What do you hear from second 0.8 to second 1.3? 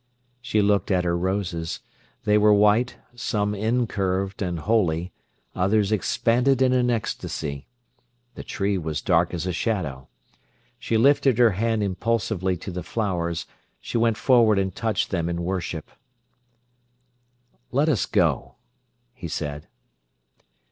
at her